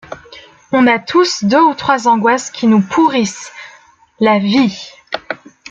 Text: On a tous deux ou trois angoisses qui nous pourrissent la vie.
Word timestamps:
On 0.71 0.87
a 0.87 0.97
tous 0.97 1.43
deux 1.43 1.61
ou 1.61 1.75
trois 1.75 2.07
angoisses 2.07 2.49
qui 2.49 2.65
nous 2.65 2.81
pourrissent 2.81 3.51
la 4.19 4.39
vie. 4.39 4.73